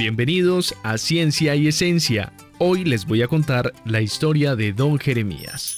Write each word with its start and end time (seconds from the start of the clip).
Bienvenidos 0.00 0.74
a 0.82 0.96
Ciencia 0.96 1.54
y 1.56 1.68
Esencia. 1.68 2.32
Hoy 2.56 2.84
les 2.84 3.04
voy 3.04 3.20
a 3.20 3.28
contar 3.28 3.74
la 3.84 4.00
historia 4.00 4.56
de 4.56 4.72
Don 4.72 4.98
Jeremías. 4.98 5.76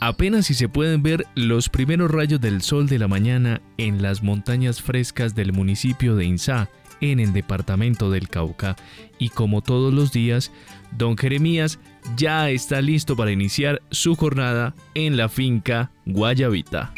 Apenas 0.00 0.46
si 0.46 0.54
se 0.54 0.70
pueden 0.70 1.02
ver 1.02 1.26
los 1.34 1.68
primeros 1.68 2.10
rayos 2.10 2.40
del 2.40 2.62
sol 2.62 2.88
de 2.88 2.98
la 2.98 3.08
mañana 3.08 3.60
en 3.76 4.00
las 4.00 4.22
montañas 4.22 4.80
frescas 4.80 5.34
del 5.34 5.52
municipio 5.52 6.16
de 6.16 6.24
Insá, 6.24 6.70
en 7.02 7.20
el 7.20 7.34
departamento 7.34 8.10
del 8.10 8.30
Cauca, 8.30 8.76
y 9.18 9.28
como 9.28 9.60
todos 9.60 9.92
los 9.92 10.12
días, 10.12 10.50
don 10.96 11.18
Jeremías 11.18 11.78
ya 12.16 12.48
está 12.48 12.80
listo 12.80 13.16
para 13.16 13.32
iniciar 13.32 13.82
su 13.90 14.16
jornada 14.16 14.74
en 14.94 15.18
la 15.18 15.28
finca 15.28 15.90
Guayabita. 16.06 16.94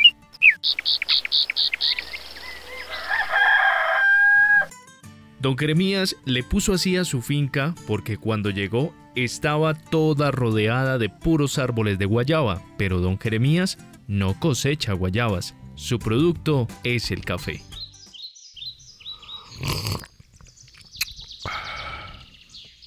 Don 5.42 5.58
Jeremías 5.58 6.14
le 6.24 6.44
puso 6.44 6.72
así 6.72 6.96
a 6.96 7.04
su 7.04 7.20
finca 7.20 7.74
porque 7.88 8.16
cuando 8.16 8.50
llegó 8.50 8.94
estaba 9.16 9.74
toda 9.74 10.30
rodeada 10.30 10.98
de 10.98 11.08
puros 11.08 11.58
árboles 11.58 11.98
de 11.98 12.04
guayaba, 12.04 12.62
pero 12.78 13.00
don 13.00 13.18
Jeremías 13.18 13.76
no 14.06 14.38
cosecha 14.38 14.92
guayabas, 14.92 15.56
su 15.74 15.98
producto 15.98 16.68
es 16.84 17.10
el 17.10 17.24
café. 17.24 17.60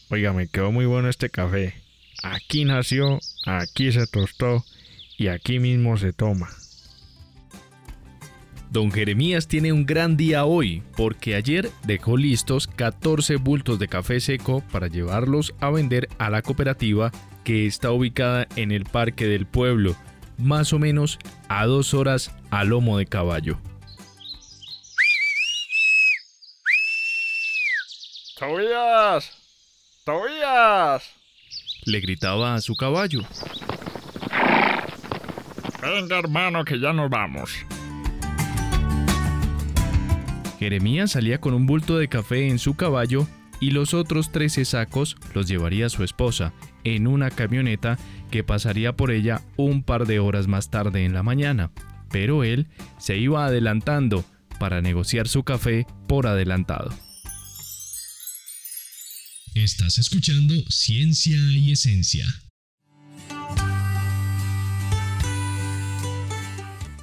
Oiga, 0.09 0.31
me 0.31 0.47
quedó 0.47 0.71
muy 0.71 0.85
bueno 0.85 1.09
este 1.09 1.29
café. 1.29 1.73
Aquí 2.23 2.63
nació, 2.63 3.19
aquí 3.45 3.91
se 3.91 4.07
tostó 4.07 4.63
y 5.17 5.27
aquí 5.27 5.59
mismo 5.59 5.97
se 5.97 6.13
toma. 6.13 6.47
Don 8.75 8.91
Jeremías 8.91 9.47
tiene 9.47 9.71
un 9.71 9.85
gran 9.85 10.17
día 10.17 10.43
hoy 10.43 10.83
porque 10.97 11.35
ayer 11.35 11.71
dejó 11.83 12.17
listos 12.17 12.67
14 12.67 13.37
bultos 13.37 13.79
de 13.79 13.87
café 13.87 14.19
seco 14.19 14.61
para 14.69 14.87
llevarlos 14.87 15.55
a 15.61 15.69
vender 15.69 16.09
a 16.17 16.29
la 16.29 16.41
cooperativa 16.41 17.09
que 17.45 17.67
está 17.67 17.91
ubicada 17.91 18.49
en 18.57 18.73
el 18.73 18.83
Parque 18.83 19.27
del 19.27 19.45
Pueblo, 19.45 19.95
más 20.37 20.73
o 20.73 20.79
menos 20.79 21.19
a 21.47 21.65
dos 21.65 21.93
horas 21.93 22.35
a 22.51 22.65
lomo 22.65 22.97
de 22.97 23.05
caballo. 23.05 23.57
¡Tobías! 28.37 29.31
¡Tobías! 30.03 31.11
Le 31.85 32.01
gritaba 32.01 32.55
a 32.55 32.59
su 32.59 32.75
caballo. 32.75 33.21
Venga 35.81 36.19
hermano 36.19 36.65
que 36.65 36.77
ya 36.77 36.91
nos 36.91 37.09
vamos. 37.09 37.65
Jeremías 40.59 41.11
salía 41.11 41.39
con 41.39 41.53
un 41.53 41.65
bulto 41.65 41.97
de 41.97 42.07
café 42.07 42.47
en 42.47 42.59
su 42.59 42.75
caballo 42.75 43.27
y 43.59 43.71
los 43.71 43.93
otros 43.93 44.31
13 44.31 44.65
sacos 44.65 45.17
los 45.33 45.47
llevaría 45.47 45.89
su 45.89 46.03
esposa 46.03 46.53
en 46.83 47.07
una 47.07 47.31
camioneta 47.31 47.97
que 48.31 48.43
pasaría 48.43 48.95
por 48.95 49.11
ella 49.11 49.41
un 49.57 49.83
par 49.83 50.05
de 50.05 50.19
horas 50.19 50.47
más 50.47 50.69
tarde 50.69 51.05
en 51.05 51.13
la 51.13 51.23
mañana. 51.23 51.71
Pero 52.11 52.43
él 52.43 52.67
se 52.97 53.17
iba 53.17 53.45
adelantando 53.45 54.25
para 54.59 54.81
negociar 54.81 55.27
su 55.27 55.43
café 55.43 55.85
por 56.07 56.27
adelantado. 56.27 56.93
Estás 59.53 59.97
escuchando 59.97 60.53
Ciencia 60.69 61.37
y 61.37 61.71
Esencia. 61.71 62.25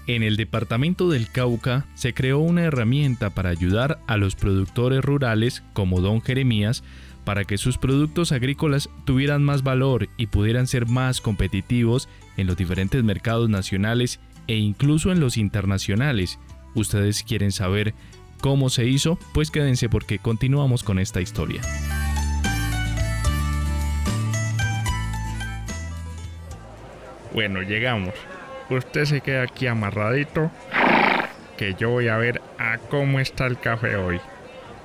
En 0.09 0.25
el 0.25 0.37
departamento 0.37 1.09
del 1.09 1.31
Cauca 1.31 1.87
se 1.95 2.13
creó 2.13 2.41
una 2.41 2.63
herramienta 2.63 3.31
para 3.31 3.51
ayudar 3.51 4.01
a 4.09 4.17
los 4.17 4.35
productores 4.35 5.01
rurales 5.05 5.63
como 5.75 6.01
don 6.01 6.21
Jeremías 6.21 6.83
para 7.25 7.45
que 7.45 7.57
sus 7.57 7.79
productos 7.79 8.33
agrícolas 8.33 8.91
tuvieran 9.05 9.45
más 9.45 9.63
valor 9.63 10.09
y 10.17 10.27
pudieran 10.27 10.67
ser 10.67 10.89
más 10.89 11.21
competitivos 11.21 12.09
en 12.37 12.49
los 12.49 12.57
diferentes 12.57 13.05
mercados 13.05 13.49
nacionales 13.49 14.19
e 14.49 14.57
incluso 14.57 15.13
en 15.13 15.21
los 15.21 15.37
internacionales. 15.37 16.41
¿Ustedes 16.75 17.23
quieren 17.23 17.53
saber 17.53 17.95
cómo 18.41 18.71
se 18.71 18.87
hizo? 18.87 19.21
Pues 19.33 19.53
quédense 19.53 19.89
porque 19.89 20.19
continuamos 20.19 20.83
con 20.83 20.99
esta 20.99 21.21
historia. 21.21 21.63
Bueno, 27.33 27.63
llegamos. 27.63 28.15
Usted 28.71 29.05
se 29.05 29.21
queda 29.21 29.43
aquí 29.43 29.67
amarradito, 29.67 30.51
que 31.57 31.75
yo 31.75 31.91
voy 31.91 32.09
a 32.09 32.17
ver 32.17 32.41
a 32.59 32.79
cómo 32.79 33.21
está 33.21 33.47
el 33.47 33.59
café 33.59 33.97
hoy. 33.97 34.21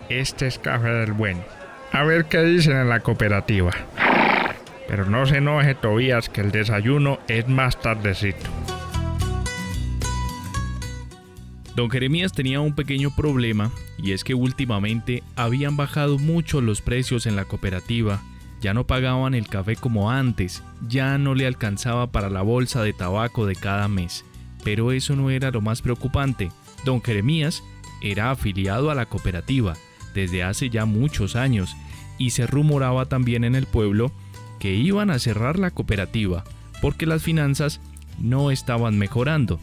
Este 0.10 0.48
es 0.48 0.60
café 0.60 0.90
del 0.90 1.14
bueno. 1.14 1.44
A 1.92 2.04
ver 2.04 2.26
qué 2.26 2.42
dicen 2.44 2.78
en 2.78 2.90
la 2.90 3.00
cooperativa. 3.00 3.72
Pero 4.88 5.06
no 5.06 5.26
se 5.26 5.38
enoje 5.38 5.76
Tobías 5.76 6.30
que 6.30 6.42
el 6.42 6.52
desayuno 6.52 7.20
es 7.28 7.48
más 7.48 7.80
tardecito. 7.82 8.46
Don 11.76 11.92
Jeremías 11.92 12.32
tenía 12.34 12.60
un 12.60 12.74
pequeño 12.74 13.16
problema 13.16 13.72
y 13.98 14.14
es 14.14 14.24
que 14.24 14.34
últimamente 14.34 15.24
habían 15.36 15.78
bajado 15.78 16.18
mucho 16.18 16.60
los 16.60 16.82
precios 16.82 17.26
en 17.28 17.36
la 17.36 17.46
cooperativa 17.46 18.22
ya 18.62 18.74
no 18.74 18.88
pagaban 18.88 19.34
el 19.36 19.48
café 19.48 19.76
como 19.76 20.12
antes, 20.12 20.64
ya 20.88 21.18
no 21.18 21.36
le 21.36 21.46
alcanzaba 21.46 22.12
para 22.12 22.30
la 22.30 22.42
bolsa 22.42 22.82
de 22.82 22.94
tabaco 22.94 23.46
de 23.46 23.56
cada 23.56 23.88
mes. 23.88 24.26
Pero 24.64 24.92
eso 24.92 25.16
no 25.16 25.30
era 25.30 25.52
lo 25.52 25.62
más 25.62 25.82
preocupante. 25.82 26.52
Don 26.84 27.02
Jeremías 27.02 27.64
era 28.02 28.32
afiliado 28.32 28.92
a 28.92 28.96
la 28.96 29.06
cooperativa 29.06 29.74
desde 30.14 30.44
hace 30.44 30.70
ya 30.70 30.86
muchos 30.86 31.36
años 31.36 31.76
y 32.18 32.32
se 32.32 32.48
rumoraba 32.48 33.06
también 33.06 33.44
en 33.44 33.56
el 33.56 33.68
pueblo 33.68 34.12
que 34.60 34.74
iban 34.74 35.12
a 35.12 35.20
cerrar 35.20 35.60
la 35.60 35.72
cooperativa 35.72 36.44
porque 36.82 37.06
las 37.06 37.22
finanzas 37.22 37.80
no 38.20 38.52
estaban 38.52 38.98
mejorando. 38.98 39.60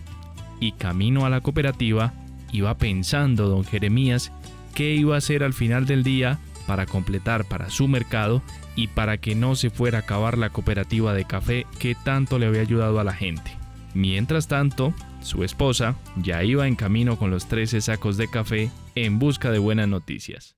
Y 0.61 0.72
camino 0.72 1.26
a 1.26 1.31
la 1.31 1.41
cooperativa 1.41 2.12
iba 2.53 2.78
pensando 2.78 3.49
don 3.49 3.65
Jeremías 3.65 4.31
qué 4.75 4.94
iba 4.94 5.16
a 5.16 5.19
hacer 5.19 5.43
al 5.43 5.53
final 5.53 5.87
del 5.87 6.05
día 6.05 6.38
para 6.66 6.86
completar 6.86 7.44
para 7.44 7.70
su 7.70 7.88
mercado 7.88 8.42
y 8.76 8.88
para 8.88 9.19
que 9.19 9.34
no 9.34 9.54
se 9.56 9.70
fuera 9.70 9.98
a 9.98 10.00
acabar 10.02 10.38
la 10.38 10.50
cooperativa 10.50 11.14
de 11.14 11.25
café 11.25 11.66
que 11.78 11.94
tanto 11.94 12.38
le 12.38 12.47
había 12.47 12.62
ayudado 12.62 13.00
a 13.00 13.04
la 13.04 13.12
gente. 13.12 13.56
Mientras 13.94 14.48
tanto, 14.48 14.92
su 15.20 15.44
esposa 15.44 15.94
ya 16.16 16.42
iba 16.42 16.66
en 16.66 16.76
camino 16.76 17.16
con 17.16 17.30
los 17.30 17.47
13 17.47 17.80
sacos 17.80 18.16
de 18.16 18.28
café 18.28 18.70
en 18.94 19.19
busca 19.19 19.50
de 19.50 19.58
buenas 19.58 19.88
noticias. 19.88 20.56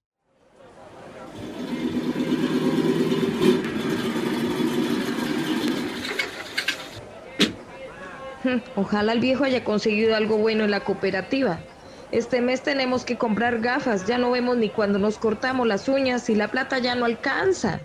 Ojalá 8.76 9.12
el 9.12 9.20
viejo 9.20 9.44
haya 9.44 9.64
conseguido 9.64 10.16
algo 10.16 10.38
bueno 10.38 10.64
en 10.64 10.70
la 10.70 10.80
cooperativa. 10.80 11.60
Este 12.12 12.40
mes 12.40 12.62
tenemos 12.62 13.04
que 13.04 13.18
comprar 13.18 13.60
gafas, 13.60 14.06
ya 14.06 14.18
no 14.18 14.30
vemos 14.30 14.56
ni 14.56 14.68
cuando 14.68 14.98
nos 14.98 15.18
cortamos 15.18 15.66
las 15.66 15.88
uñas 15.88 16.30
y 16.30 16.34
la 16.34 16.48
plata 16.48 16.78
ya 16.78 16.94
no 16.94 17.04
alcanza. 17.04 17.80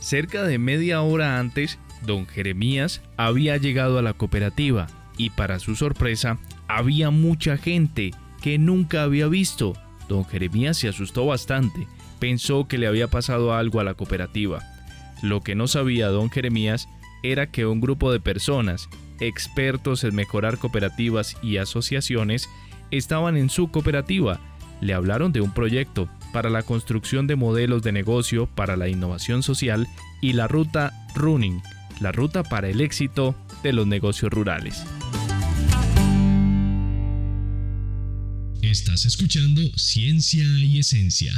Cerca 0.00 0.42
de 0.42 0.58
media 0.58 1.02
hora 1.02 1.38
antes, 1.38 1.78
don 2.02 2.26
Jeremías 2.26 3.00
había 3.16 3.56
llegado 3.56 3.98
a 3.98 4.02
la 4.02 4.12
cooperativa 4.12 4.86
y 5.16 5.30
para 5.30 5.58
su 5.58 5.76
sorpresa 5.76 6.38
había 6.68 7.10
mucha 7.10 7.56
gente 7.56 8.12
que 8.42 8.58
nunca 8.58 9.02
había 9.02 9.28
visto. 9.28 9.74
Don 10.08 10.24
Jeremías 10.24 10.76
se 10.76 10.88
asustó 10.88 11.26
bastante, 11.26 11.86
pensó 12.18 12.68
que 12.68 12.78
le 12.78 12.86
había 12.86 13.08
pasado 13.08 13.54
algo 13.54 13.80
a 13.80 13.84
la 13.84 13.94
cooperativa. 13.94 14.62
Lo 15.22 15.40
que 15.40 15.54
no 15.54 15.66
sabía 15.66 16.08
don 16.08 16.30
Jeremías 16.30 16.88
era 17.22 17.50
que 17.50 17.66
un 17.66 17.80
grupo 17.80 18.12
de 18.12 18.20
personas, 18.20 18.88
expertos 19.20 20.04
en 20.04 20.14
mejorar 20.14 20.58
cooperativas 20.58 21.36
y 21.42 21.56
asociaciones, 21.56 22.48
estaban 22.90 23.36
en 23.36 23.50
su 23.50 23.68
cooperativa. 23.70 24.40
Le 24.80 24.94
hablaron 24.94 25.32
de 25.32 25.40
un 25.40 25.52
proyecto 25.52 26.08
para 26.32 26.50
la 26.50 26.62
construcción 26.62 27.26
de 27.26 27.36
modelos 27.36 27.82
de 27.82 27.92
negocio 27.92 28.46
para 28.46 28.76
la 28.76 28.88
innovación 28.88 29.42
social 29.42 29.88
y 30.20 30.34
la 30.34 30.48
ruta 30.48 30.92
Running, 31.14 31.62
la 32.00 32.12
ruta 32.12 32.42
para 32.42 32.68
el 32.68 32.80
éxito 32.80 33.34
de 33.62 33.72
los 33.72 33.86
negocios 33.86 34.30
rurales. 34.32 34.84
Estás 38.62 39.06
escuchando 39.06 39.62
Ciencia 39.76 40.44
y 40.44 40.80
Esencia. 40.80 41.32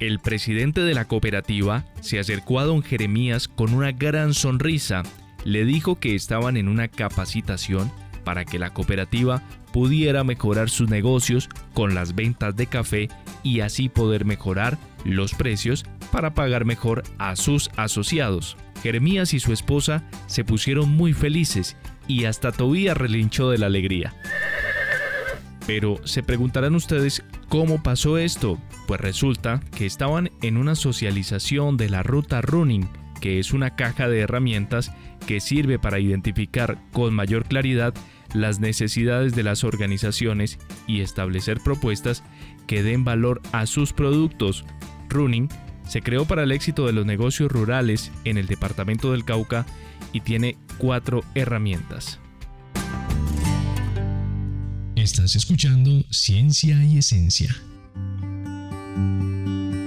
El 0.00 0.18
presidente 0.18 0.80
de 0.80 0.94
la 0.94 1.06
cooperativa 1.06 1.84
se 2.00 2.18
acercó 2.18 2.60
a 2.60 2.64
don 2.64 2.82
Jeremías 2.82 3.48
con 3.48 3.74
una 3.74 3.92
gran 3.92 4.34
sonrisa. 4.34 5.02
Le 5.44 5.64
dijo 5.64 5.98
que 5.98 6.14
estaban 6.14 6.56
en 6.56 6.68
una 6.68 6.88
capacitación 6.88 7.90
para 8.24 8.44
que 8.44 8.58
la 8.58 8.72
cooperativa 8.72 9.42
pudiera 9.72 10.24
mejorar 10.24 10.70
sus 10.70 10.88
negocios 10.88 11.48
con 11.74 11.94
las 11.94 12.14
ventas 12.14 12.56
de 12.56 12.66
café 12.66 13.08
y 13.42 13.60
así 13.60 13.88
poder 13.88 14.24
mejorar 14.24 14.78
los 15.04 15.34
precios 15.34 15.84
para 16.10 16.34
pagar 16.34 16.64
mejor 16.64 17.02
a 17.18 17.36
sus 17.36 17.70
asociados. 17.76 18.56
Jeremías 18.82 19.34
y 19.34 19.40
su 19.40 19.52
esposa 19.52 20.04
se 20.26 20.44
pusieron 20.44 20.90
muy 20.90 21.12
felices 21.12 21.76
y 22.06 22.24
hasta 22.24 22.52
Tobías 22.52 22.96
relinchó 22.96 23.50
de 23.50 23.58
la 23.58 23.66
alegría. 23.66 24.14
Pero 25.66 25.96
se 26.04 26.22
preguntarán 26.22 26.74
ustedes 26.74 27.24
cómo 27.48 27.82
pasó 27.82 28.18
esto. 28.18 28.58
Pues 28.86 29.00
resulta 29.00 29.60
que 29.76 29.86
estaban 29.86 30.30
en 30.42 30.56
una 30.56 30.74
socialización 30.74 31.76
de 31.76 31.88
la 31.88 32.02
ruta 32.02 32.42
Running, 32.42 32.88
que 33.24 33.38
es 33.38 33.54
una 33.54 33.74
caja 33.74 34.06
de 34.06 34.20
herramientas 34.20 34.92
que 35.26 35.40
sirve 35.40 35.78
para 35.78 35.98
identificar 35.98 36.78
con 36.92 37.14
mayor 37.14 37.46
claridad 37.46 37.94
las 38.34 38.60
necesidades 38.60 39.34
de 39.34 39.42
las 39.42 39.64
organizaciones 39.64 40.58
y 40.86 41.00
establecer 41.00 41.58
propuestas 41.60 42.22
que 42.66 42.82
den 42.82 43.02
valor 43.02 43.40
a 43.52 43.64
sus 43.64 43.94
productos. 43.94 44.66
Running 45.08 45.48
se 45.88 46.02
creó 46.02 46.26
para 46.26 46.42
el 46.42 46.52
éxito 46.52 46.84
de 46.84 46.92
los 46.92 47.06
negocios 47.06 47.50
rurales 47.50 48.12
en 48.26 48.36
el 48.36 48.46
departamento 48.46 49.12
del 49.12 49.24
Cauca 49.24 49.64
y 50.12 50.20
tiene 50.20 50.58
cuatro 50.76 51.24
herramientas. 51.34 52.20
Estás 54.96 55.34
escuchando 55.34 56.04
Ciencia 56.10 56.84
y 56.84 56.98
Esencia. 56.98 57.56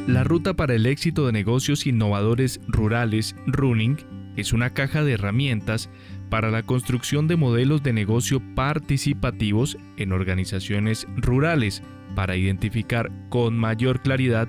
La 0.07 0.23
ruta 0.23 0.53
para 0.53 0.73
el 0.73 0.85
éxito 0.85 1.25
de 1.25 1.33
negocios 1.33 1.85
innovadores 1.85 2.61
rurales, 2.65 3.35
Running, 3.45 3.97
es 4.37 4.53
una 4.53 4.69
caja 4.69 5.03
de 5.03 5.11
herramientas 5.11 5.89
para 6.29 6.49
la 6.49 6.63
construcción 6.63 7.27
de 7.27 7.35
modelos 7.35 7.83
de 7.83 7.91
negocio 7.91 8.41
participativos 8.55 9.77
en 9.97 10.13
organizaciones 10.13 11.07
rurales 11.17 11.83
para 12.15 12.37
identificar 12.37 13.11
con 13.27 13.57
mayor 13.57 14.01
claridad 14.01 14.47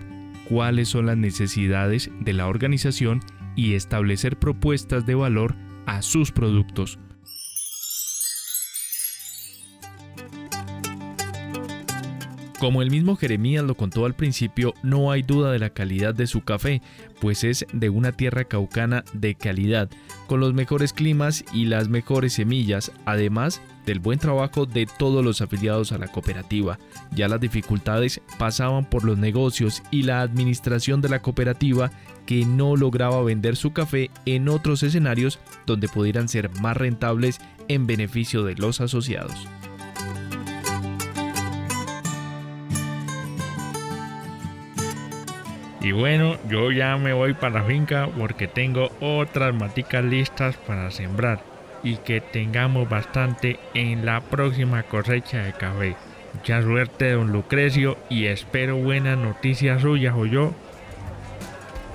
cuáles 0.49 0.91
son 0.91 1.07
las 1.07 1.17
necesidades 1.17 2.09
de 2.21 2.35
la 2.35 2.47
organización 2.47 3.19
y 3.57 3.75
establecer 3.75 4.39
propuestas 4.39 5.07
de 5.07 5.17
valor 5.17 5.57
a 5.87 6.03
sus 6.03 6.31
productos. 6.31 7.01
Como 12.59 12.83
el 12.83 12.91
mismo 12.91 13.15
Jeremías 13.15 13.63
lo 13.63 13.77
contó 13.77 14.05
al 14.05 14.15
principio, 14.15 14.75
no 14.83 15.13
hay 15.13 15.23
duda 15.23 15.53
de 15.53 15.61
la 15.61 15.71
calidad 15.71 16.13
de 16.13 16.27
su 16.27 16.41
café, 16.41 16.83
pues 17.21 17.45
es 17.45 17.65
de 17.73 17.89
una 17.89 18.11
tierra 18.11 18.45
caucana 18.45 19.05
de 19.13 19.37
calidad, 19.37 19.89
con 20.27 20.41
los 20.41 20.55
mejores 20.55 20.93
climas 20.93 21.45
y 21.53 21.67
las 21.67 21.89
mejores 21.89 22.33
semillas, 22.33 22.91
además 23.05 23.63
del 23.87 24.01
buen 24.01 24.19
trabajo 24.19 24.67
de 24.67 24.87
todos 24.87 25.25
los 25.25 25.41
afiliados 25.41 25.93
a 25.93 25.99
la 25.99 26.09
cooperativa. 26.09 26.81
Ya 27.15 27.29
las 27.29 27.41
dificultades 27.41 28.21
pasaban 28.39 28.91
por 28.91 29.05
los 29.05 29.19
negocios 29.19 29.81
y 29.93 30.03
la 30.03 30.21
administración 30.21 31.01
de 31.01 31.11
la 31.11 31.23
cooperativa 31.23 31.93
que 32.27 32.45
no 32.45 32.75
lograba 32.75 33.23
vender 33.23 33.55
su 33.55 33.73
café 33.73 34.11
en 34.27 34.49
otros 34.49 34.83
escenarios 34.83 35.39
donde 35.65 35.89
pudieran 35.89 36.29
ser 36.29 36.51
más 36.61 36.77
rentables 36.77 37.41
en 37.69 37.87
beneficio 37.87 38.43
de 38.43 38.57
los 38.57 38.81
asociados. 38.81 39.47
Y 45.89 45.93
bueno, 45.93 46.37
yo 46.51 46.71
ya 46.71 46.99
me 46.99 47.15
voy 47.15 47.33
para 47.33 47.61
la 47.61 47.65
finca 47.65 48.11
porque 48.19 48.47
tengo 48.47 48.91
otras 49.01 49.55
maticas 49.55 50.05
listas 50.05 50.55
para 50.59 50.91
sembrar 50.91 51.43
y 51.83 51.97
que 51.97 52.21
tengamos 52.21 52.91
bastante 52.91 53.59
en 53.73 54.05
la 54.05 54.21
próxima 54.21 54.83
cosecha 54.83 55.45
de 55.45 55.55
café. 55.55 55.97
Mucha 56.35 56.61
suerte, 56.61 57.13
don 57.13 57.33
Lucrecio, 57.33 57.97
y 58.11 58.27
espero 58.27 58.77
buenas 58.77 59.17
noticias 59.17 59.81
suyas 59.81 60.15
o 60.15 60.27
yo. 60.27 60.53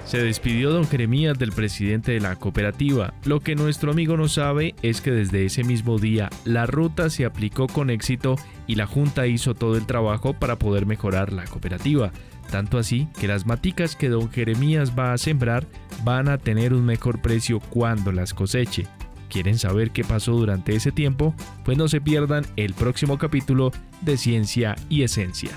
Se 0.05 0.17
despidió 0.23 0.71
don 0.71 0.87
Jeremías 0.87 1.37
del 1.37 1.51
presidente 1.51 2.13
de 2.13 2.19
la 2.19 2.35
cooperativa. 2.35 3.13
Lo 3.25 3.41
que 3.41 3.53
nuestro 3.53 3.91
amigo 3.91 4.17
no 4.17 4.27
sabe 4.27 4.73
es 4.81 5.01
que 5.01 5.11
desde 5.11 5.45
ese 5.45 5.63
mismo 5.63 5.99
día 5.99 6.31
la 6.45 6.65
ruta 6.65 7.11
se 7.11 7.25
aplicó 7.25 7.67
con 7.67 7.91
éxito 7.91 8.37
y 8.67 8.75
la 8.75 8.87
junta 8.87 9.27
hizo 9.27 9.53
todo 9.53 9.77
el 9.77 9.85
trabajo 9.85 10.33
para 10.33 10.57
poder 10.57 10.85
mejorar 10.85 11.33
la 11.33 11.45
cooperativa. 11.45 12.11
Tanto 12.51 12.77
así 12.77 13.07
que 13.19 13.27
las 13.27 13.45
maticas 13.45 13.95
que 13.95 14.09
don 14.09 14.29
Jeremías 14.29 14.93
va 14.97 15.13
a 15.13 15.17
sembrar 15.17 15.65
van 16.03 16.29
a 16.29 16.37
tener 16.37 16.73
un 16.73 16.85
mejor 16.85 17.21
precio 17.21 17.59
cuando 17.59 18.11
las 18.11 18.33
coseche. 18.33 18.85
¿Quieren 19.29 19.57
saber 19.57 19.91
qué 19.91 20.03
pasó 20.03 20.33
durante 20.33 20.75
ese 20.75 20.91
tiempo? 20.91 21.33
Pues 21.65 21.77
no 21.77 21.87
se 21.87 22.01
pierdan 22.01 22.45
el 22.55 22.73
próximo 22.73 23.17
capítulo 23.17 23.71
de 24.01 24.17
Ciencia 24.17 24.75
y 24.89 25.01
Esencia. 25.01 25.51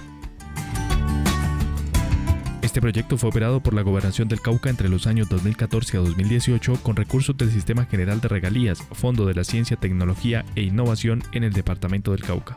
Este 2.62 2.80
proyecto 2.80 3.16
fue 3.16 3.30
operado 3.30 3.60
por 3.62 3.74
la 3.74 3.82
Gobernación 3.82 4.28
del 4.28 4.40
Cauca 4.40 4.70
entre 4.70 4.88
los 4.88 5.06
años 5.06 5.28
2014 5.28 5.96
a 5.96 6.00
2018 6.00 6.74
con 6.82 6.96
recursos 6.96 7.36
del 7.36 7.50
Sistema 7.50 7.86
General 7.86 8.20
de 8.20 8.28
Regalías, 8.28 8.82
Fondo 8.92 9.24
de 9.24 9.34
la 9.34 9.44
Ciencia, 9.44 9.76
Tecnología 9.76 10.44
e 10.56 10.62
Innovación 10.62 11.22
en 11.32 11.44
el 11.44 11.52
Departamento 11.52 12.10
del 12.12 12.22
Cauca. 12.22 12.56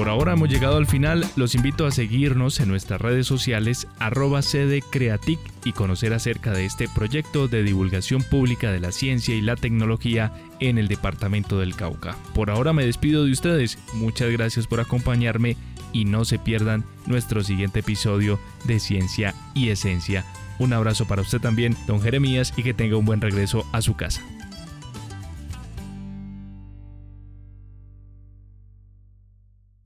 Por 0.00 0.08
ahora 0.08 0.32
hemos 0.32 0.48
llegado 0.48 0.78
al 0.78 0.86
final, 0.86 1.26
los 1.36 1.54
invito 1.54 1.84
a 1.84 1.90
seguirnos 1.90 2.58
en 2.60 2.68
nuestras 2.68 2.98
redes 3.02 3.26
sociales 3.26 3.86
arroba 3.98 4.40
cdcreatic 4.40 5.38
y 5.66 5.72
conocer 5.72 6.14
acerca 6.14 6.52
de 6.52 6.64
este 6.64 6.88
proyecto 6.88 7.48
de 7.48 7.62
divulgación 7.62 8.22
pública 8.22 8.72
de 8.72 8.80
la 8.80 8.92
ciencia 8.92 9.34
y 9.34 9.42
la 9.42 9.56
tecnología 9.56 10.32
en 10.58 10.78
el 10.78 10.88
departamento 10.88 11.58
del 11.58 11.76
Cauca. 11.76 12.16
Por 12.34 12.48
ahora 12.48 12.72
me 12.72 12.86
despido 12.86 13.26
de 13.26 13.32
ustedes, 13.32 13.78
muchas 13.92 14.32
gracias 14.32 14.66
por 14.66 14.80
acompañarme 14.80 15.58
y 15.92 16.06
no 16.06 16.24
se 16.24 16.38
pierdan 16.38 16.82
nuestro 17.06 17.44
siguiente 17.44 17.80
episodio 17.80 18.40
de 18.64 18.80
Ciencia 18.80 19.34
y 19.52 19.68
Esencia. 19.68 20.24
Un 20.58 20.72
abrazo 20.72 21.06
para 21.06 21.20
usted 21.20 21.42
también, 21.42 21.76
don 21.86 22.00
Jeremías, 22.00 22.54
y 22.56 22.62
que 22.62 22.72
tenga 22.72 22.96
un 22.96 23.04
buen 23.04 23.20
regreso 23.20 23.66
a 23.70 23.82
su 23.82 23.96
casa. 23.96 24.22